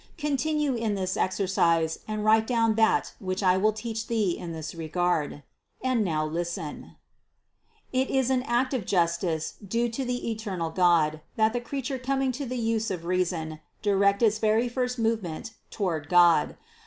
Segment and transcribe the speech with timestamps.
[0.17, 4.73] Continue in this exercise and write down that which I will teach thee in this
[4.73, 5.43] regard.
[5.83, 6.95] And now listen.
[7.93, 7.99] 240.
[7.99, 12.31] It is an act of justice due to the eternal God that the creature coming
[12.31, 16.57] to the use of reason, direct its very first movement toward God.